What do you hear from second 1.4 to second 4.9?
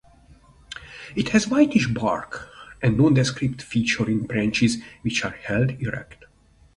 whitish bark and nondescript featuring branches